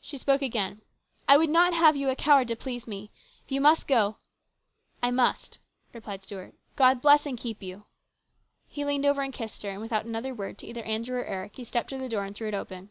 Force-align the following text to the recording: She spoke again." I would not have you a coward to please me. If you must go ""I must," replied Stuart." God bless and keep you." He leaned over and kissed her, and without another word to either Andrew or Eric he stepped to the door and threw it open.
She 0.00 0.16
spoke 0.16 0.42
again." 0.42 0.80
I 1.28 1.36
would 1.36 1.50
not 1.50 1.74
have 1.74 1.96
you 1.96 2.08
a 2.08 2.14
coward 2.14 2.46
to 2.46 2.54
please 2.54 2.86
me. 2.86 3.10
If 3.44 3.50
you 3.50 3.60
must 3.60 3.88
go 3.88 4.16
""I 5.02 5.10
must," 5.10 5.58
replied 5.92 6.22
Stuart." 6.22 6.54
God 6.76 7.02
bless 7.02 7.26
and 7.26 7.36
keep 7.36 7.60
you." 7.60 7.84
He 8.68 8.84
leaned 8.84 9.04
over 9.06 9.22
and 9.22 9.32
kissed 9.34 9.62
her, 9.64 9.70
and 9.70 9.80
without 9.80 10.04
another 10.04 10.36
word 10.36 10.56
to 10.58 10.68
either 10.68 10.84
Andrew 10.84 11.18
or 11.18 11.24
Eric 11.24 11.56
he 11.56 11.64
stepped 11.64 11.88
to 11.90 11.98
the 11.98 12.08
door 12.08 12.22
and 12.22 12.36
threw 12.36 12.46
it 12.46 12.54
open. 12.54 12.90